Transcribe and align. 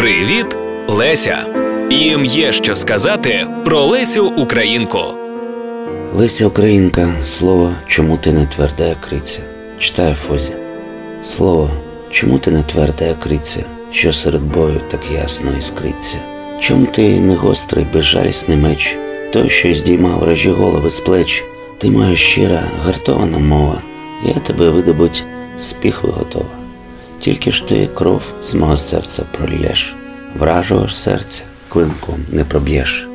Привіт, 0.00 0.46
Леся! 0.88 1.46
Їм 1.90 2.24
є 2.24 2.52
що 2.52 2.76
сказати 2.76 3.46
про 3.64 3.84
Лесю 3.84 4.26
Українку. 4.28 4.98
Леся 6.12 6.46
Українка, 6.46 7.14
слово 7.24 7.74
чому 7.86 8.16
ти 8.16 8.32
не 8.32 8.46
тверда, 8.46 8.86
як 8.86 9.00
криця? 9.00 9.40
Читає 9.78 10.14
Фозі. 10.14 10.52
Слово, 11.22 11.70
чому 12.10 12.38
ти 12.38 12.50
не 12.50 12.62
тверда, 12.62 13.04
як 13.04 13.20
криця, 13.20 13.64
що 13.90 14.12
серед 14.12 14.42
бою 14.42 14.80
так 14.88 15.00
ясно 15.14 15.50
іскриться? 15.58 16.18
Чом 16.60 16.86
ти 16.86 17.20
не 17.20 17.34
гострий, 17.34 17.86
безжалісний 17.92 18.56
меч, 18.56 18.96
той, 19.32 19.48
що 19.48 19.74
здіймав 19.74 20.18
вражі 20.18 20.50
голови 20.50 20.90
з 20.90 21.00
плеч, 21.00 21.44
ти 21.78 21.90
моя 21.90 22.16
щира, 22.16 22.62
гартована 22.84 23.38
мова, 23.38 23.82
я 24.24 24.34
тебе 24.34 24.70
видобуть 24.70 25.24
з 25.58 25.72
піхви 25.72 26.10
готова. 26.10 26.59
Тільки 27.20 27.50
ж 27.50 27.66
ти 27.66 27.86
кров 27.86 28.22
з 28.42 28.54
мого 28.54 28.76
серця 28.76 29.22
пролєш, 29.32 29.96
вражого 30.38 30.88
серця 30.88 31.42
клинком 31.68 32.24
не 32.32 32.44
проб'єш. 32.44 33.08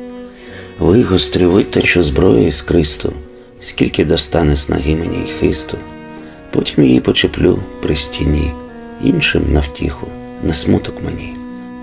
Вигострю, 0.78 1.50
виточу 1.50 2.02
зброю 2.02 2.46
із 2.46 2.62
кристу, 2.62 3.12
скільки 3.60 4.04
достане 4.04 4.56
снаги 4.56 4.96
мені 4.96 5.16
й 5.16 5.30
хисту. 5.30 5.78
Потім 6.50 6.84
її 6.84 7.00
почеплю 7.00 7.58
при 7.82 7.96
стіні, 7.96 8.52
іншим 9.04 9.42
на 9.52 9.60
втіху, 9.60 10.06
на 10.44 10.54
смуток 10.54 10.94
мені. 11.04 11.36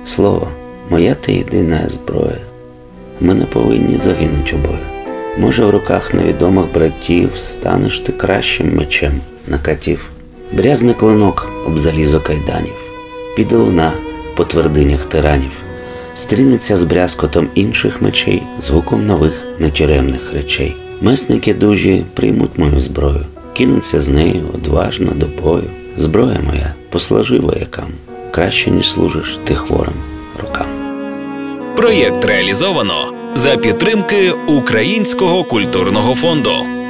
Слово, 0.03 0.47
моя 0.89 1.15
ти 1.15 1.33
єдина 1.33 1.89
зброя. 1.89 2.39
Ми 3.19 3.33
не 3.33 3.45
повинні 3.45 3.97
загинуть 3.97 4.53
обоє. 4.53 4.79
Може, 5.37 5.65
в 5.65 5.69
руках 5.69 6.13
невідомих 6.13 6.73
братів 6.73 7.29
станеш 7.35 7.99
ти 7.99 8.11
кращим 8.11 8.75
мечем 8.75 9.21
на 9.47 9.59
катів. 9.59 10.09
Брязне 10.51 10.93
клинок 10.93 11.52
об 11.65 11.77
залізо 11.77 12.19
кайданів, 12.19 12.91
піде 13.35 13.55
луна 13.55 13.91
по 14.35 14.43
твердинях 14.43 15.05
тиранів, 15.05 15.61
стрінеться 16.15 16.77
з 16.77 16.83
брязкотом 16.83 17.47
інших 17.55 18.01
мечей, 18.01 18.43
з 18.61 18.69
гуком 18.69 19.05
нових 19.05 19.45
нетюремних 19.59 20.33
речей. 20.33 20.75
Месники 21.01 21.53
дужі 21.53 22.05
приймуть 22.13 22.57
мою 22.57 22.79
зброю, 22.79 23.25
кинуться 23.53 24.01
з 24.01 24.09
нею 24.09 24.43
одважно 24.53 25.11
до 25.15 25.25
бою. 25.41 25.69
Зброя 25.97 26.39
моя, 26.45 26.73
послужи 26.89 27.39
воякам, 27.39 27.87
краще, 28.31 28.71
ніж 28.71 28.91
служиш 28.91 29.39
ти 29.43 29.55
хворим 29.55 29.93
рукам. 30.41 30.65
Проєкт 31.75 32.25
реалізовано 32.25 33.13
за 33.35 33.57
підтримки 33.57 34.31
Українського 34.47 35.43
культурного 35.43 36.15
фонду. 36.15 36.82